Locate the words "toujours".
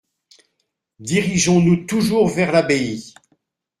1.85-2.27